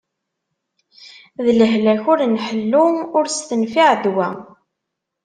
[1.43, 2.85] D lehlak ur nḥellu,
[3.17, 4.29] ur s-tenfiɛ ddwa.